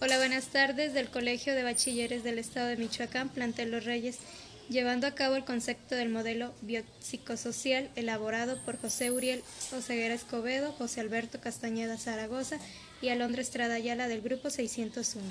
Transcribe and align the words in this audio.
Hola, 0.00 0.18
buenas 0.18 0.46
tardes 0.46 0.94
del 0.94 1.10
Colegio 1.10 1.56
de 1.56 1.64
Bachilleres 1.64 2.22
del 2.22 2.38
Estado 2.38 2.68
de 2.68 2.76
Michoacán, 2.76 3.30
Plantel 3.30 3.72
Los 3.72 3.84
Reyes, 3.84 4.18
llevando 4.68 5.08
a 5.08 5.16
cabo 5.16 5.34
el 5.34 5.44
concepto 5.44 5.96
del 5.96 6.08
modelo 6.08 6.54
biopsicosocial 6.60 7.90
elaborado 7.96 8.62
por 8.64 8.80
José 8.80 9.10
Uriel 9.10 9.42
Oseguera 9.76 10.14
Escobedo, 10.14 10.70
José 10.70 11.00
Alberto 11.00 11.40
Castañeda 11.40 11.98
Zaragoza 11.98 12.58
y 13.02 13.08
Alondra 13.08 13.42
Estrada 13.42 13.74
Ayala 13.74 14.06
del 14.06 14.20
Grupo 14.20 14.50
601. 14.50 15.26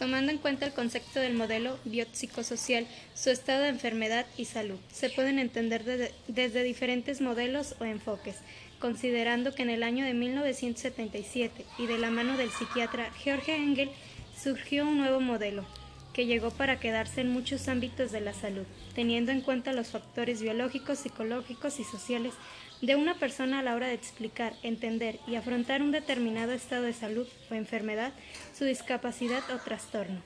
Tomando 0.00 0.32
en 0.32 0.38
cuenta 0.38 0.66
el 0.66 0.72
concepto 0.72 1.20
del 1.20 1.34
modelo 1.34 1.78
biopsicosocial, 1.84 2.88
su 3.14 3.30
estado 3.30 3.62
de 3.62 3.68
enfermedad 3.68 4.26
y 4.36 4.46
salud, 4.46 4.80
se 4.92 5.10
pueden 5.10 5.38
entender 5.38 5.84
desde, 5.84 6.12
desde 6.26 6.64
diferentes 6.64 7.20
modelos 7.20 7.76
o 7.78 7.84
enfoques 7.84 8.34
considerando 8.78 9.54
que 9.54 9.62
en 9.62 9.70
el 9.70 9.82
año 9.82 10.04
de 10.04 10.14
1977 10.14 11.64
y 11.78 11.86
de 11.86 11.98
la 11.98 12.10
mano 12.10 12.36
del 12.36 12.50
psiquiatra 12.50 13.10
George 13.12 13.54
Engel 13.54 13.90
surgió 14.40 14.84
un 14.84 14.98
nuevo 14.98 15.20
modelo 15.20 15.64
que 16.12 16.26
llegó 16.26 16.50
para 16.50 16.80
quedarse 16.80 17.20
en 17.20 17.32
muchos 17.32 17.68
ámbitos 17.68 18.10
de 18.10 18.20
la 18.20 18.32
salud, 18.32 18.64
teniendo 18.94 19.30
en 19.30 19.40
cuenta 19.40 19.72
los 19.72 19.88
factores 19.88 20.42
biológicos, 20.42 20.98
psicológicos 20.98 21.78
y 21.78 21.84
sociales 21.84 22.34
de 22.82 22.96
una 22.96 23.14
persona 23.14 23.60
a 23.60 23.62
la 23.62 23.74
hora 23.74 23.88
de 23.88 23.94
explicar, 23.94 24.54
entender 24.62 25.20
y 25.26 25.36
afrontar 25.36 25.82
un 25.82 25.92
determinado 25.92 26.52
estado 26.52 26.82
de 26.82 26.92
salud 26.92 27.28
o 27.50 27.54
enfermedad, 27.54 28.12
su 28.52 28.64
discapacidad 28.64 29.42
o 29.54 29.58
trastorno. 29.58 30.20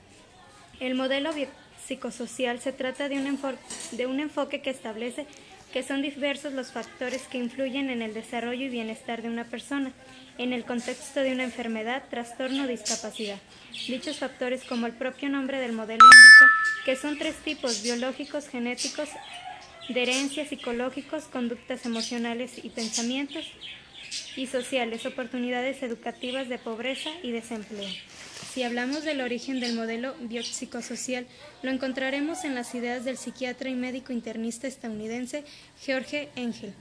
El 0.79 0.95
modelo 0.95 1.31
psicosocial 1.85 2.59
se 2.59 2.73
trata 2.73 3.09
de 3.09 3.17
un, 3.17 3.39
de 3.91 4.05
un 4.05 4.19
enfoque 4.19 4.61
que 4.61 4.69
establece 4.69 5.27
que 5.73 5.81
son 5.81 6.03
diversos 6.03 6.53
los 6.53 6.71
factores 6.71 7.23
que 7.23 7.39
influyen 7.39 7.89
en 7.89 8.03
el 8.03 8.13
desarrollo 8.13 8.65
y 8.65 8.69
bienestar 8.69 9.23
de 9.23 9.27
una 9.27 9.45
persona, 9.45 9.91
en 10.37 10.53
el 10.53 10.65
contexto 10.65 11.21
de 11.21 11.31
una 11.31 11.43
enfermedad, 11.43 12.03
trastorno 12.11 12.65
o 12.65 12.67
discapacidad. 12.67 13.39
Dichos 13.87 14.19
factores, 14.19 14.63
como 14.65 14.85
el 14.85 14.93
propio 14.93 15.29
nombre 15.29 15.59
del 15.59 15.73
modelo 15.73 16.03
indica, 16.03 16.51
que 16.85 16.95
son 16.95 17.17
tres 17.17 17.35
tipos, 17.37 17.81
biológicos, 17.81 18.47
genéticos, 18.47 19.09
de 19.89 20.03
herencia, 20.03 20.45
psicológicos, 20.45 21.23
conductas 21.23 21.87
emocionales 21.87 22.63
y 22.63 22.69
pensamientos, 22.69 23.51
y 24.35 24.45
sociales, 24.45 25.07
oportunidades 25.07 25.81
educativas 25.81 26.49
de 26.49 26.59
pobreza 26.59 27.09
y 27.23 27.31
desempleo. 27.31 27.89
Si 28.53 28.61
hablamos 28.61 29.03
del 29.03 29.21
origen 29.21 29.59
del 29.59 29.73
modelo 29.73 30.13
biopsicosocial, 30.19 31.25
lo 31.63 31.71
encontraremos 31.71 32.43
en 32.43 32.53
las 32.53 32.75
ideas 32.75 33.03
del 33.03 33.17
psiquiatra 33.17 33.71
y 33.71 33.73
médico 33.73 34.13
internista 34.13 34.67
estadounidense 34.67 35.43
George 35.81 36.29
Engel, 36.35 36.71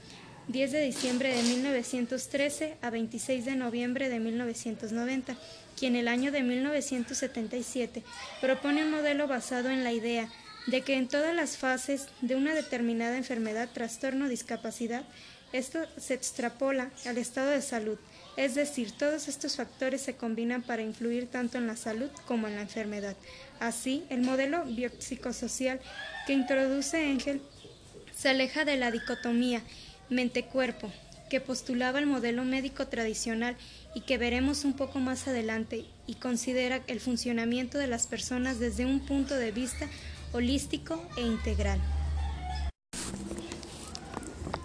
10 0.49 0.71
de 0.71 0.85
diciembre 0.85 1.35
de 1.35 1.43
1913 1.43 2.77
a 2.83 2.91
26 2.91 3.47
de 3.47 3.57
noviembre 3.57 4.11
de 4.11 4.21
1990, 4.21 5.35
quien 5.79 5.97
el 5.97 6.09
año 6.09 6.31
de 6.31 6.43
1977 6.43 8.03
propone 8.43 8.85
un 8.85 8.91
modelo 8.91 9.27
basado 9.27 9.71
en 9.71 9.83
la 9.83 9.95
idea 9.95 10.29
de 10.67 10.83
que 10.83 10.97
en 10.97 11.09
todas 11.09 11.35
las 11.35 11.57
fases 11.57 12.09
de 12.21 12.37
una 12.37 12.55
determinada 12.55 13.17
enfermedad, 13.17 13.71
trastorno 13.73 14.29
discapacidad, 14.29 15.05
esto 15.55 15.79
se 15.97 16.13
extrapola 16.13 16.91
al 17.07 17.17
estado 17.17 17.49
de 17.49 17.63
salud, 17.63 17.99
es 18.37 18.55
decir, 18.55 18.93
todos 18.93 19.29
estos 19.29 19.57
factores 19.57 20.01
se 20.01 20.17
combinan 20.17 20.63
para 20.63 20.83
influir 20.83 21.29
tanto 21.31 21.59
en 21.59 21.67
la 21.67 21.77
salud 21.77 22.11
como 22.27 22.49
en 22.49 22.57
la 22.57 22.63
enfermedad. 22.63 23.17
Así, 23.61 24.05
el 24.09 24.23
modelo 24.23 24.65
biopsicosocial 24.65 25.81
que 26.27 26.33
introduce 26.33 27.11
Engel 27.11 27.43
se 28.17 28.31
aleja 28.31 28.65
de 28.65 28.77
la 28.77 28.91
dicotomía 28.91 29.63
mente-cuerpo 30.09 30.91
que 31.33 31.41
postulaba 31.41 31.99
el 31.99 32.05
modelo 32.05 32.45
médico 32.45 32.89
tradicional 32.89 33.57
y 33.95 34.03
que 34.03 34.19
veremos 34.19 34.67
un 34.67 34.75
poco 34.75 34.99
más 34.99 35.27
adelante 35.29 35.87
y 36.07 36.17
considera 36.17 36.83
el 36.89 37.01
funcionamiento 37.01 37.79
de 37.79 37.87
las 37.87 38.07
personas 38.07 38.59
desde 38.59 38.85
un 38.85 39.01
punto 39.01 39.35
de 39.35 39.51
vista 39.51 39.89
holístico 40.33 41.03
e 41.17 41.23
integral. 41.23 41.81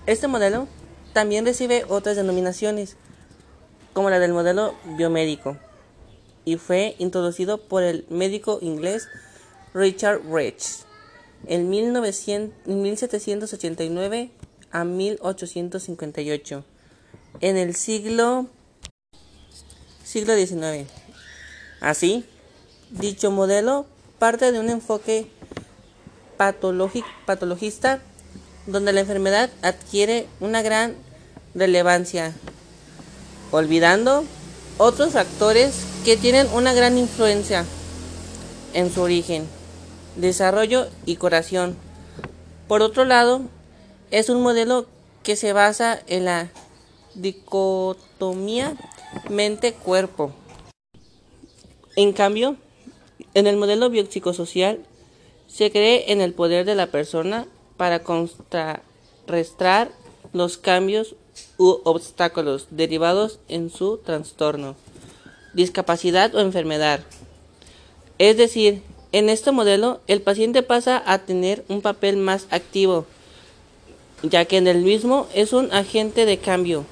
Este 0.07 0.27
modelo 0.27 0.67
también 1.13 1.45
recibe 1.45 1.85
otras 1.87 2.17
denominaciones, 2.17 2.97
como 3.97 4.11
la 4.11 4.19
del 4.19 4.31
modelo 4.31 4.75
biomédico, 4.95 5.57
y 6.45 6.57
fue 6.57 6.95
introducido 6.99 7.57
por 7.57 7.81
el 7.81 8.05
médico 8.11 8.59
inglés 8.61 9.09
Richard 9.73 10.21
Rich 10.31 10.85
en 11.47 11.67
1789 11.67 14.29
a 14.69 14.83
1858, 14.83 16.63
en 17.41 17.57
el 17.57 17.73
siglo, 17.73 18.45
siglo 20.03 20.35
XIX. 20.35 20.87
Así, 21.81 22.23
dicho 22.91 23.31
modelo 23.31 23.87
parte 24.19 24.51
de 24.51 24.59
un 24.59 24.69
enfoque 24.69 25.25
patologista 26.37 27.99
donde 28.67 28.93
la 28.93 28.99
enfermedad 28.99 29.49
adquiere 29.63 30.27
una 30.39 30.61
gran 30.61 30.95
relevancia, 31.55 32.35
olvidando 33.51 34.23
otros 34.77 35.13
factores 35.13 35.85
que 36.05 36.17
tienen 36.17 36.47
una 36.53 36.73
gran 36.73 36.97
influencia 36.97 37.65
en 38.73 38.91
su 38.91 39.01
origen, 39.01 39.47
desarrollo 40.15 40.87
y 41.05 41.15
curación. 41.15 41.77
Por 42.67 42.81
otro 42.81 43.05
lado, 43.05 43.41
es 44.11 44.29
un 44.29 44.41
modelo 44.41 44.85
que 45.23 45.35
se 45.35 45.53
basa 45.53 45.99
en 46.07 46.25
la 46.25 46.49
dicotomía 47.15 48.75
mente-cuerpo. 49.29 50.31
En 51.95 52.13
cambio, 52.13 52.57
en 53.33 53.47
el 53.47 53.57
modelo 53.57 53.89
biopsicosocial 53.89 54.85
se 55.47 55.71
cree 55.71 56.11
en 56.11 56.21
el 56.21 56.33
poder 56.33 56.65
de 56.65 56.75
la 56.75 56.87
persona 56.87 57.47
para 57.77 58.03
contrarrestar 58.03 59.91
los 60.33 60.57
cambios 60.57 61.15
u 61.57 61.79
obstáculos 61.83 62.67
derivados 62.69 63.39
en 63.47 63.69
su 63.69 63.97
trastorno, 63.97 64.75
discapacidad 65.53 66.33
o 66.35 66.39
enfermedad. 66.39 67.01
Es 68.17 68.37
decir, 68.37 68.81
en 69.11 69.29
este 69.29 69.51
modelo 69.51 70.01
el 70.07 70.21
paciente 70.21 70.63
pasa 70.63 71.01
a 71.05 71.19
tener 71.19 71.63
un 71.67 71.81
papel 71.81 72.17
más 72.17 72.47
activo, 72.51 73.05
ya 74.23 74.45
que 74.45 74.57
en 74.57 74.67
el 74.67 74.83
mismo 74.83 75.27
es 75.33 75.53
un 75.53 75.71
agente 75.71 76.25
de 76.25 76.37
cambio, 76.37 76.85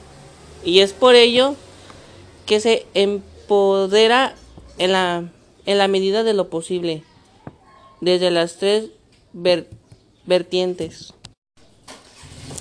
y 0.64 0.80
es 0.80 0.94
por 0.94 1.16
ello 1.16 1.56
que 2.46 2.60
se 2.60 2.86
empodera 2.94 4.36
en 4.78 4.92
la, 4.92 5.32
en 5.66 5.78
la 5.78 5.88
medida 5.88 6.24
de 6.24 6.34
lo 6.34 6.50
posible, 6.50 7.04
desde 8.02 8.32
las 8.32 8.58
tres 8.58 8.90
vertientes 9.34 9.86
vertientes. 10.26 11.14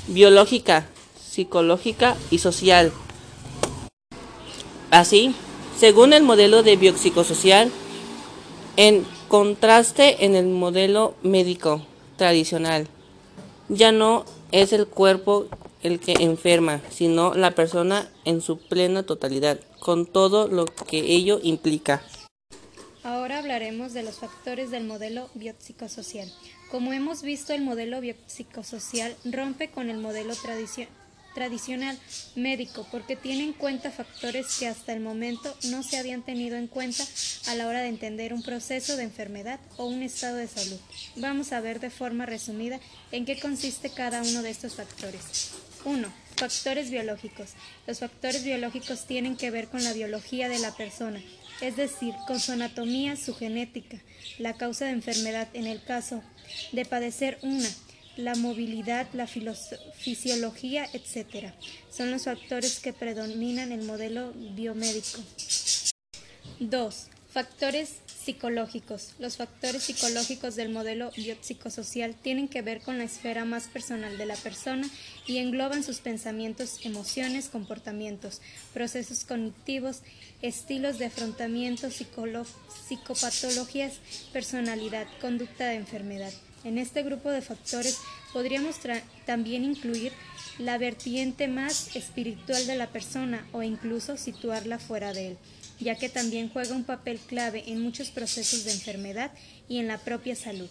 Biológica, 0.09 0.87
psicológica 1.35 2.17
y 2.31 2.39
social. 2.39 2.93
Así, 4.91 5.35
según 5.77 6.13
el 6.13 6.23
modelo 6.23 6.63
de 6.63 6.77
biopsicosocial, 6.77 7.73
en 8.77 9.05
contraste 9.27 10.25
en 10.25 10.37
el 10.37 10.47
modelo 10.47 11.15
médico 11.23 11.85
tradicional, 12.17 12.87
ya 13.69 13.91
no 13.91 14.25
es 14.53 14.73
el 14.73 14.87
cuerpo 14.87 15.47
el 15.83 15.99
que 15.99 16.13
enferma, 16.21 16.81
sino 16.91 17.35
la 17.35 17.51
persona 17.51 18.09
en 18.25 18.41
su 18.41 18.59
plena 18.59 19.03
totalidad, 19.03 19.59
con 19.81 20.07
todo 20.07 20.47
lo 20.47 20.67
que 20.67 20.99
ello 20.99 21.41
implica. 21.43 22.03
Ahora 23.03 23.39
hablaremos 23.39 23.93
de 23.93 24.03
los 24.05 24.21
factores 24.21 24.71
del 24.71 24.85
modelo 24.85 25.29
biopsicosocial. 25.35 26.33
Como 26.71 26.93
hemos 26.93 27.23
visto, 27.23 27.53
el 27.53 27.63
modelo 27.63 28.01
biopsicosocial 28.01 29.15
rompe 29.25 29.71
con 29.71 29.91
el 29.91 29.99
modelo 29.99 30.35
tradicional 30.37 31.04
médico 32.37 32.87
porque 32.91 33.17
tiene 33.17 33.45
en 33.45 33.53
cuenta 33.53 33.91
factores 33.91 34.59
que 34.59 34.69
hasta 34.69 34.93
el 34.93 35.01
momento 35.01 35.57
no 35.65 35.83
se 35.83 35.99
habían 35.99 36.23
tenido 36.23 36.57
en 36.57 36.69
cuenta 36.69 37.05
a 37.47 37.55
la 37.55 37.67
hora 37.67 37.81
de 37.81 37.89
entender 37.89 38.33
un 38.33 38.43
proceso 38.43 38.97
de 38.97 39.05
enfermedad 39.05 39.61
o 39.77 39.87
un 39.87 40.03
estado 40.03 40.37
de 40.37 40.49
salud. 40.49 40.79
Vamos 41.17 41.53
a 41.53 41.61
ver 41.61 41.81
de 41.81 41.91
forma 41.91 42.27
resumida 42.27 42.81
en 43.13 43.25
qué 43.25 43.39
consiste 43.39 43.91
cada 43.91 44.23
uno 44.23 44.43
de 44.43 44.51
estos 44.51 44.75
factores. 44.75 45.53
1. 45.85 46.09
Factores 46.37 46.91
biológicos. 46.91 47.51
Los 47.87 47.99
factores 47.99 48.45
biológicos 48.45 49.07
tienen 49.07 49.37
que 49.37 49.51
ver 49.51 49.69
con 49.69 49.85
la 49.85 49.93
biología 49.93 50.49
de 50.49 50.59
la 50.59 50.75
persona 50.75 51.21
es 51.61 51.77
decir, 51.77 52.15
con 52.27 52.41
su 52.41 52.53
anatomía, 52.53 53.17
su 53.17 53.35
genética, 53.35 53.99
la 54.39 54.55
causa 54.55 54.87
de 54.87 54.93
enfermedad 54.93 55.49
en 55.55 55.67
el 55.67 55.83
caso 55.83 56.23
de 56.73 56.85
padecer 56.85 57.39
una, 57.43 57.69
la 58.17 58.35
movilidad, 58.35 59.07
la 59.13 59.27
fisiología, 59.27 60.89
etc. 60.93 61.53
Son 61.91 62.11
los 62.11 62.25
factores 62.25 62.81
que 62.81 62.93
predominan 62.93 63.73
el 63.73 63.83
modelo 63.83 64.33
biomédico. 64.35 65.21
2. 66.61 67.07
Factores 67.33 67.99
Psicológicos. 68.25 69.13
Los 69.19 69.37
factores 69.37 69.83
psicológicos 69.83 70.57
del 70.57 70.71
modelo 70.71 71.11
biopsicosocial 71.15 72.15
tienen 72.15 72.49
que 72.49 72.63
ver 72.63 72.81
con 72.81 72.97
la 72.97 73.05
esfera 73.05 73.45
más 73.45 73.65
personal 73.65 74.17
de 74.17 74.25
la 74.25 74.37
persona 74.37 74.89
y 75.27 75.37
engloban 75.37 75.83
sus 75.83 75.99
pensamientos, 75.99 76.87
emociones, 76.87 77.51
comportamientos, 77.51 78.41
procesos 78.73 79.25
cognitivos, 79.25 80.01
estilos 80.41 80.99
de 80.99 81.05
afrontamiento, 81.05 81.91
psicopatologías, 81.91 83.99
personalidad, 84.33 85.07
conducta 85.21 85.67
de 85.67 85.75
enfermedad. 85.75 86.33
En 86.65 86.79
este 86.79 87.03
grupo 87.03 87.31
de 87.31 87.43
factores 87.43 87.99
podríamos 88.33 88.77
también 89.27 89.65
incluir 89.65 90.13
la 90.59 90.79
vertiente 90.79 91.47
más 91.47 91.95
espiritual 91.95 92.67
de 92.67 92.77
la 92.77 92.89
persona 92.89 93.47
o 93.53 93.63
incluso 93.63 94.17
situarla 94.17 94.79
fuera 94.79 95.13
de 95.13 95.29
él 95.29 95.39
ya 95.81 95.97
que 95.97 96.09
también 96.09 96.49
juega 96.49 96.75
un 96.75 96.85
papel 96.85 97.19
clave 97.19 97.65
en 97.67 97.83
muchos 97.83 98.11
procesos 98.11 98.65
de 98.65 98.73
enfermedad 98.73 99.33
y 99.69 99.79
en 99.79 99.89
la 99.89 99.99
propia 99.99 100.37
salud. 100.37 100.69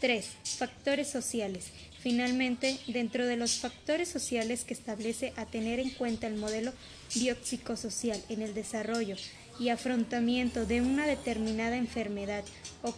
3. 0.00 0.26
Factores 0.58 1.08
sociales. 1.08 1.66
Finalmente, 2.00 2.78
dentro 2.86 3.26
de 3.26 3.36
los 3.36 3.56
factores 3.56 4.08
sociales 4.08 4.64
que 4.64 4.74
establece 4.74 5.32
a 5.36 5.46
tener 5.46 5.80
en 5.80 5.90
cuenta 5.90 6.26
el 6.26 6.36
modelo 6.36 6.72
biopsicosocial 7.14 8.22
en 8.28 8.42
el 8.42 8.52
desarrollo 8.52 9.16
y 9.58 9.68
afrontamiento 9.68 10.66
de 10.66 10.80
una 10.80 11.06
determinada 11.06 11.76
enfermedad 11.76 12.44
o, 12.82 12.92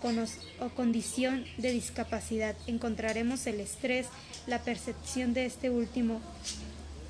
condición 0.75 1.44
de 1.58 1.73
discapacidad, 1.73 2.56
encontraremos 2.67 3.47
el 3.47 3.61
estrés, 3.61 4.06
la 4.47 4.62
percepción 4.62 5.35
de 5.35 5.47
este 5.47 5.70
último 5.70 6.20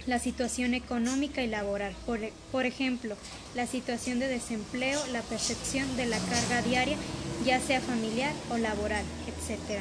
la 0.07 0.21
situación 0.21 0.75
económica 0.75 1.43
y 1.43 1.49
laboral, 1.49 1.93
por, 2.07 2.21
por, 2.53 2.65
ejemplo, 2.65 3.17
la 3.57 3.67
situación 3.67 4.21
de 4.21 4.29
desempleo, 4.29 5.05
la 5.09 5.21
percepción 5.23 5.97
de 5.97 6.07
la 6.07 6.19
carga 6.19 6.63
diaria, 6.63 6.97
ya 7.45 7.59
sea 7.59 7.81
familiar 7.81 8.33
o 8.49 8.57
laboral, 8.57 9.05
etc. 9.27 9.81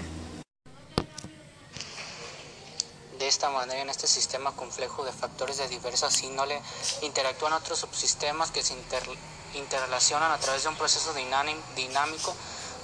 De 3.25 3.29
esta 3.29 3.49
manera, 3.49 3.81
en 3.81 3.89
este 3.89 4.05
sistema 4.05 4.51
complejo 4.51 5.03
de 5.03 5.11
factores 5.11 5.57
de 5.57 5.67
diversas 5.67 6.21
índole, 6.21 6.61
interactúan 7.01 7.53
otros 7.53 7.79
subsistemas 7.79 8.51
que 8.51 8.61
se 8.61 8.75
interrelacionan 9.55 10.31
a 10.31 10.37
través 10.37 10.61
de 10.61 10.69
un 10.69 10.75
proceso 10.75 11.11
dinámico 11.11 12.35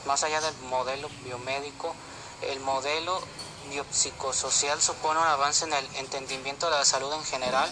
más 0.07 0.23
allá 0.23 0.41
del 0.41 0.57
modelo 0.61 1.09
biomédico. 1.23 1.93
El 2.41 2.59
modelo 2.61 3.21
biopsicosocial 3.69 4.81
supone 4.81 5.19
un 5.19 5.27
avance 5.27 5.65
en 5.65 5.73
el 5.73 5.95
entendimiento 5.97 6.71
de 6.71 6.77
la 6.77 6.85
salud 6.85 7.13
en 7.13 7.23
general 7.23 7.71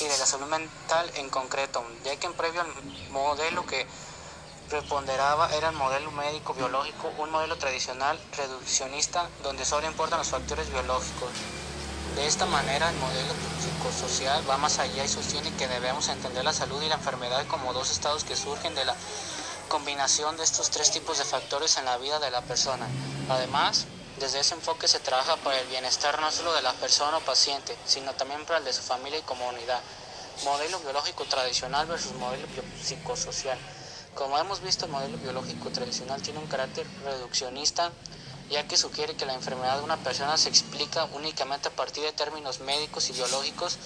y 0.00 0.04
de 0.06 0.18
la 0.18 0.26
salud 0.26 0.48
mental 0.48 1.08
en 1.14 1.30
concreto, 1.30 1.86
ya 2.02 2.16
que 2.16 2.26
en 2.26 2.34
previo 2.34 2.62
al 2.62 2.82
modelo 3.10 3.64
que 3.64 3.86
preponderaba 4.68 5.54
era 5.54 5.68
el 5.68 5.76
modelo 5.76 6.10
médico 6.10 6.52
biológico, 6.52 7.12
un 7.18 7.30
modelo 7.30 7.56
tradicional 7.58 8.20
reduccionista 8.36 9.30
donde 9.44 9.64
solo 9.64 9.86
importan 9.86 10.18
los 10.18 10.30
factores 10.30 10.68
biológicos. 10.68 11.30
De 12.18 12.26
esta 12.26 12.46
manera, 12.46 12.90
el 12.90 12.96
modelo 12.96 13.32
psicosocial 13.62 14.42
va 14.50 14.56
más 14.58 14.80
allá 14.80 15.04
y 15.04 15.08
sostiene 15.08 15.52
que 15.52 15.68
debemos 15.68 16.08
entender 16.08 16.44
la 16.44 16.52
salud 16.52 16.82
y 16.82 16.88
la 16.88 16.96
enfermedad 16.96 17.46
como 17.46 17.72
dos 17.72 17.92
estados 17.92 18.24
que 18.24 18.34
surgen 18.34 18.74
de 18.74 18.84
la 18.84 18.96
combinación 19.68 20.36
de 20.36 20.42
estos 20.42 20.68
tres 20.70 20.90
tipos 20.90 21.18
de 21.18 21.24
factores 21.24 21.76
en 21.76 21.84
la 21.84 21.96
vida 21.98 22.18
de 22.18 22.32
la 22.32 22.42
persona. 22.42 22.88
Además, 23.30 23.86
desde 24.18 24.40
ese 24.40 24.54
enfoque 24.54 24.88
se 24.88 24.98
trabaja 24.98 25.36
para 25.36 25.60
el 25.60 25.68
bienestar 25.68 26.20
no 26.20 26.32
solo 26.32 26.52
de 26.54 26.62
la 26.62 26.72
persona 26.72 27.18
o 27.18 27.20
paciente, 27.20 27.78
sino 27.86 28.12
también 28.14 28.44
para 28.46 28.58
el 28.58 28.64
de 28.64 28.72
su 28.72 28.82
familia 28.82 29.20
y 29.20 29.22
comunidad. 29.22 29.80
Modelo 30.44 30.80
biológico 30.80 31.24
tradicional 31.24 31.86
versus 31.86 32.14
modelo 32.14 32.48
psicosocial. 32.82 33.58
Como 34.16 34.36
hemos 34.36 34.60
visto, 34.60 34.86
el 34.86 34.90
modelo 34.90 35.16
biológico 35.18 35.70
tradicional 35.70 36.20
tiene 36.20 36.40
un 36.40 36.48
carácter 36.48 36.84
reduccionista, 37.04 37.92
ya 38.50 38.66
que 38.66 38.76
sugiere 38.76 39.16
que 39.16 39.26
la 39.26 39.34
enfermedad 39.34 39.78
de 39.78 39.84
una 39.84 39.96
persona 39.98 40.36
se 40.36 40.48
explica 40.48 41.04
únicamente 41.12 41.68
a 41.68 41.72
partir 41.72 42.04
de 42.04 42.12
términos 42.12 42.60
médicos 42.60 43.10
y 43.10 43.12
biológicos, 43.12 43.78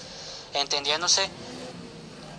entendiéndose 0.54 1.28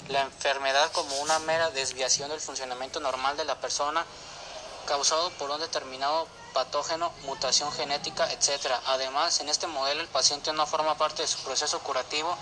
la 0.10 0.22
enfermedad 0.22 0.92
como 0.92 1.16
una 1.22 1.40
mera 1.40 1.70
desviación 1.72 2.30
del 2.30 2.40
funcionamiento 2.40 3.00
normal 3.00 3.38
de 3.38 3.46
la 3.46 3.60
persona 3.60 4.06
causado 4.86 5.32
por 5.32 5.50
un 5.50 5.60
determinado 5.60 6.28
patógeno, 6.54 7.12
mutación 7.24 7.72
genética, 7.72 8.32
etc. 8.32 8.72
Además, 8.88 9.40
en 9.40 9.50
este 9.50 9.68
modelo 9.68 10.02
el 10.02 10.08
paciente 10.08 10.54
no 10.54 10.66
forma 10.68 10.98
parte 10.98 11.24
de 11.24 11.28
su 11.28 11.40
proceso 11.40 11.80
curativo, 11.80 12.36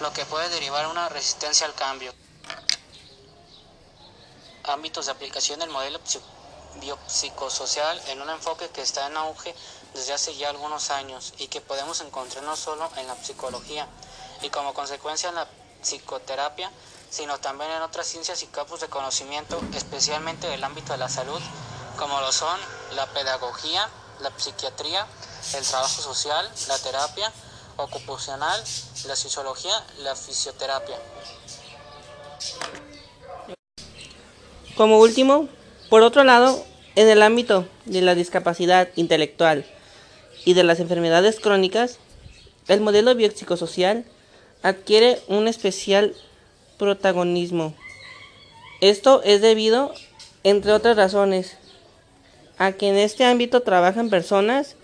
lo 0.00 0.12
que 0.12 0.24
puede 0.24 0.48
derivar 0.48 0.86
una 0.86 1.08
resistencia 1.08 1.66
al 1.66 1.74
cambio. 1.74 2.12
Ámbitos 4.64 5.06
de 5.06 5.12
aplicación 5.12 5.60
del 5.60 5.70
modelo 5.70 6.00
biopsicosocial 6.80 8.00
en 8.08 8.20
un 8.20 8.30
enfoque 8.30 8.68
que 8.70 8.82
está 8.82 9.06
en 9.06 9.16
auge 9.16 9.54
desde 9.94 10.12
hace 10.12 10.34
ya 10.34 10.50
algunos 10.50 10.90
años 10.90 11.34
y 11.38 11.48
que 11.48 11.60
podemos 11.60 12.00
encontrar 12.00 12.44
no 12.44 12.56
solo 12.56 12.90
en 12.96 13.06
la 13.06 13.16
psicología 13.16 13.88
y 14.42 14.50
como 14.50 14.74
consecuencia 14.74 15.28
en 15.28 15.36
la 15.36 15.48
psicoterapia, 15.82 16.70
sino 17.10 17.38
también 17.38 17.70
en 17.70 17.82
otras 17.82 18.06
ciencias 18.06 18.42
y 18.42 18.46
campos 18.46 18.80
de 18.80 18.88
conocimiento, 18.88 19.60
especialmente 19.74 20.46
en 20.48 20.54
el 20.54 20.64
ámbito 20.64 20.92
de 20.92 20.98
la 20.98 21.08
salud, 21.08 21.40
como 21.96 22.20
lo 22.20 22.32
son 22.32 22.58
la 22.94 23.06
pedagogía, 23.06 23.88
la 24.20 24.32
psiquiatría, 24.36 25.06
el 25.54 25.64
trabajo 25.64 26.02
social, 26.02 26.50
la 26.68 26.78
terapia 26.78 27.32
ocupacional, 27.76 28.62
la 29.06 29.16
fisiología, 29.16 29.84
la 29.98 30.14
fisioterapia. 30.16 30.98
Como 34.76 34.98
último, 34.98 35.48
por 35.90 36.02
otro 36.02 36.24
lado, 36.24 36.64
en 36.96 37.08
el 37.08 37.22
ámbito 37.22 37.66
de 37.84 38.02
la 38.02 38.14
discapacidad 38.14 38.88
intelectual 38.96 39.64
y 40.44 40.54
de 40.54 40.64
las 40.64 40.80
enfermedades 40.80 41.40
crónicas, 41.40 41.98
el 42.68 42.80
modelo 42.80 43.14
biopsicosocial 43.14 44.04
adquiere 44.62 45.20
un 45.28 45.48
especial 45.48 46.14
protagonismo. 46.78 47.74
Esto 48.80 49.22
es 49.24 49.40
debido, 49.40 49.92
entre 50.42 50.72
otras 50.72 50.96
razones, 50.96 51.56
a 52.58 52.72
que 52.72 52.88
en 52.88 52.96
este 52.96 53.24
ámbito 53.24 53.60
trabajan 53.60 54.10
personas 54.10 54.76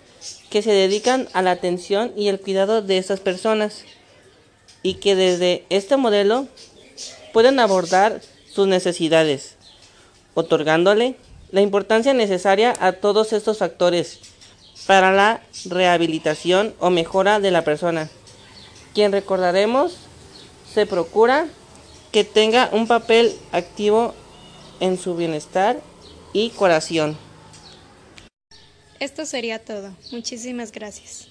que 0.50 0.62
se 0.62 0.72
dedican 0.72 1.28
a 1.32 1.42
la 1.42 1.52
atención 1.52 2.12
y 2.16 2.28
el 2.28 2.40
cuidado 2.40 2.82
de 2.82 2.98
estas 2.98 3.20
personas 3.20 3.84
y 4.82 4.94
que 4.94 5.14
desde 5.14 5.64
este 5.70 5.96
modelo 5.96 6.48
pueden 7.32 7.58
abordar 7.60 8.20
sus 8.52 8.66
necesidades, 8.66 9.56
otorgándole 10.40 11.16
la 11.50 11.60
importancia 11.60 12.12
necesaria 12.12 12.74
a 12.80 12.92
todos 12.92 13.32
estos 13.32 13.58
factores 13.58 14.20
para 14.86 15.12
la 15.12 15.42
rehabilitación 15.66 16.74
o 16.78 16.90
mejora 16.90 17.40
de 17.40 17.50
la 17.50 17.64
persona, 17.64 18.08
quien 18.94 19.12
recordaremos 19.12 19.96
se 20.72 20.86
procura 20.86 21.46
que 22.12 22.24
tenga 22.24 22.70
un 22.72 22.86
papel 22.86 23.32
activo 23.52 24.14
en 24.80 24.98
su 24.98 25.14
bienestar 25.14 25.80
y 26.32 26.50
curación. 26.50 27.16
Esto 28.98 29.24
sería 29.24 29.64
todo. 29.64 29.94
Muchísimas 30.12 30.72
gracias. 30.72 31.29